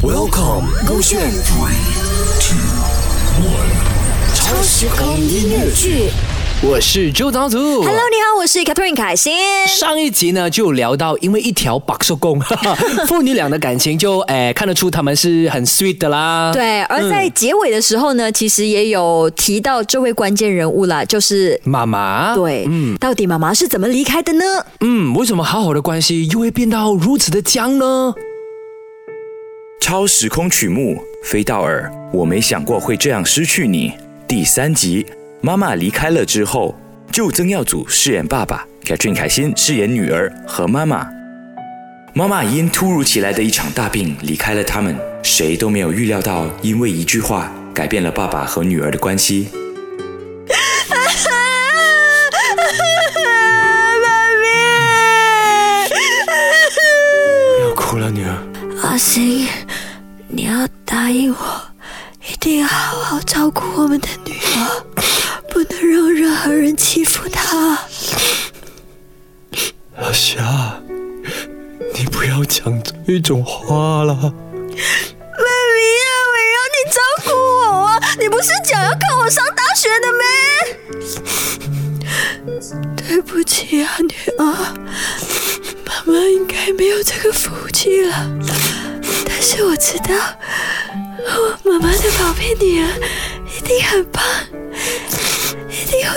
[0.00, 1.74] Welcome，勾选 Three
[2.38, 2.56] Two
[3.42, 6.10] One，超时空音乐剧。
[6.62, 7.58] 我是周导组。
[7.58, 9.34] Hello，你好，我是 Catherine 凯欣。
[9.66, 12.40] 上一集呢，就聊到因为一条白手公，
[13.08, 16.52] 父女俩的感情就诶看得出他们是很 sweet 的啦。
[16.54, 22.36] 对，而在结尾的时候呢，其实也有提到这位关键人物啦，就是妈妈。
[22.36, 24.44] 对，嗯，到底妈妈是怎么离开的呢？
[24.80, 28.14] 嗯，为什么好好的关系又会变到如此的僵呢？
[29.88, 33.94] 超时空曲目飞到耳，我没想过会这样失去你。
[34.28, 35.06] 第三集，
[35.40, 36.78] 妈妈离开了之后，
[37.10, 41.08] 就曾耀祖饰演爸爸，Catherine 凯欣饰演女儿和妈妈。
[42.12, 49.48] 妈妈因突如其来的一场大病离开了他们，谁都没有预料到，因为一句话改变了爸爸和女儿的关系。
[57.56, 58.36] 不要哭了，女儿。
[58.80, 59.48] 阿星，
[62.78, 64.84] 好好照顾我们的女儿，
[65.50, 67.78] 不能让任何人欺负她。
[69.96, 70.80] 阿霞，
[71.94, 74.14] 你不要讲这种话了。
[74.14, 77.90] 妈咪啊，我也要你照顾我啊！
[78.20, 80.22] 你不是讲要看我上大学的吗？
[82.96, 84.44] 对不起啊，女儿，
[85.84, 88.30] 妈妈应该没有这个福气了。
[89.26, 90.14] 但是我知道，
[91.64, 92.84] 妈妈的宝贝女儿
[93.46, 94.22] 一定很棒，
[95.68, 96.14] 一定会。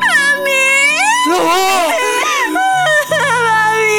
[0.00, 0.04] 妈
[0.44, 0.48] 咪，
[1.28, 1.32] 妈
[2.52, 2.58] 咪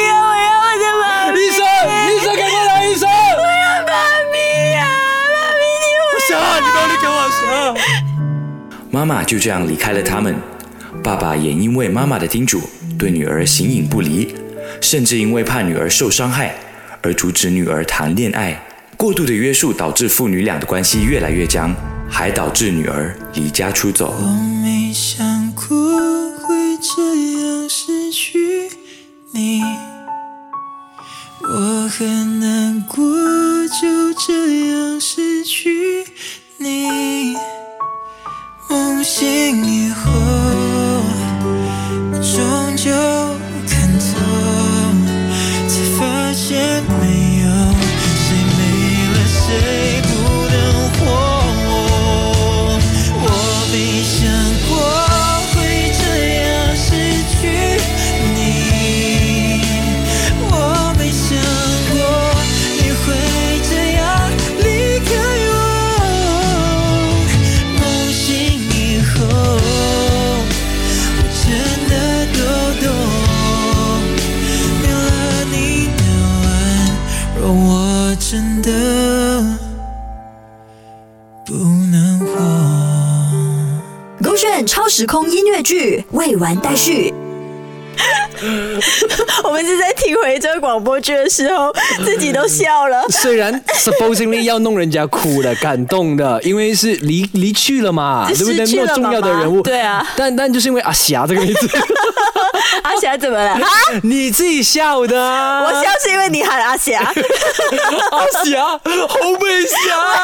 [0.08, 1.36] 啊，我要我的妈咪！
[1.38, 1.60] 医生，
[2.08, 3.06] 医生，赶快来，医生！
[3.06, 3.92] 我要妈
[4.32, 4.34] 咪
[4.72, 4.76] 呀、
[5.34, 5.60] 妈咪
[6.14, 7.38] 你霞，你帮你给我霞。
[8.90, 10.34] 妈妈就这样离开了他们，
[11.02, 12.62] 爸爸也因为妈妈的叮嘱，
[12.98, 14.34] 对女儿形影不离，
[14.80, 16.54] 甚至因为怕女儿受伤害
[17.02, 18.62] 而阻止女儿谈恋爱。
[18.96, 21.72] 过度的约束导致父女俩的关系越来越僵，
[22.10, 24.12] 还导致女儿离家出走。
[24.18, 24.26] 我
[24.62, 25.64] 没想过
[26.38, 27.00] 会这
[27.40, 28.68] 样失去
[29.32, 29.62] 你，
[31.42, 33.04] 我很难过，
[33.68, 36.04] 就这样失去
[36.56, 37.36] 你。
[38.68, 40.10] 梦醒以后，
[78.18, 78.70] 真的
[81.46, 82.26] 不能活。
[84.22, 87.14] 勾选超时空音乐剧未完待续。
[89.42, 91.74] 我们是在听回这个广播剧的时候，
[92.04, 93.04] 自己都笑了。
[93.08, 98.86] 虽然 supposedly 要弄人家哭的、感动的，因为是离离去了嘛，对不对？
[98.94, 101.82] 重要的人物，对啊但 但就是因为阿霞这个名字，阿
[103.00, 103.50] 霞怎么了？
[103.52, 103.68] 啊，
[104.02, 105.62] 你自己笑的啊。
[105.62, 106.98] 我笑是因为你喊阿霞。
[107.00, 108.62] 阿霞，
[109.08, 109.76] 好美霞。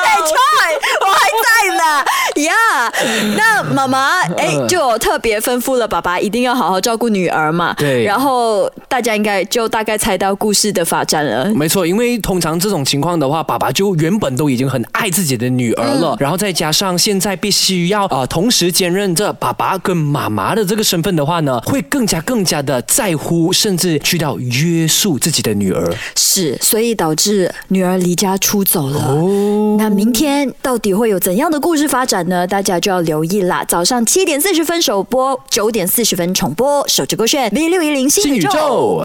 [0.03, 2.05] 哎，try，我还在呢
[2.45, 2.93] 呀。
[3.37, 7.75] 那妈妈哎，就有特别吩咐了爸爸一定要好好照顾女儿嘛。
[7.77, 11.53] 对然后大家应该就大概猜到故事的发展了。
[11.55, 25.95] 没错，因为通常这种情况的话，爸爸就原本都已经很爱自己的女儿了，然后再加上现在必须要啊、呃同时兼任着爸爸跟妈妈的这个身份的话呢，会更加更加的在乎，甚至去到约束自己的女儿。
[26.17, 29.01] 是，所以导致女儿离家出走了。
[29.09, 32.47] 哦那明天到底会有怎样的故事发展呢？
[32.47, 33.64] 大家就要留意啦。
[33.67, 38.09] 早上七点四十分首播，九点四十分重播，手指勾选 V 六一零。
[38.09, 39.05] 新宇宙。